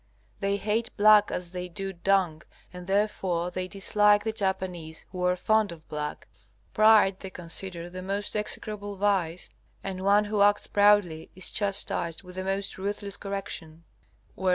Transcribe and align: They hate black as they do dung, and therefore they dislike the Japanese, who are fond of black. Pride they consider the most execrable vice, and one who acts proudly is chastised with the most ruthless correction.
They 0.39 0.57
hate 0.57 0.89
black 0.97 1.29
as 1.29 1.51
they 1.51 1.69
do 1.69 1.93
dung, 1.93 2.41
and 2.73 2.87
therefore 2.87 3.51
they 3.51 3.67
dislike 3.67 4.23
the 4.23 4.31
Japanese, 4.31 5.05
who 5.11 5.23
are 5.23 5.35
fond 5.35 5.71
of 5.71 5.87
black. 5.87 6.27
Pride 6.73 7.19
they 7.19 7.29
consider 7.29 7.87
the 7.87 8.01
most 8.01 8.35
execrable 8.35 8.95
vice, 8.95 9.47
and 9.83 10.03
one 10.03 10.23
who 10.25 10.41
acts 10.41 10.65
proudly 10.65 11.29
is 11.35 11.51
chastised 11.51 12.23
with 12.23 12.33
the 12.33 12.43
most 12.43 12.79
ruthless 12.79 13.15
correction. 13.15 13.83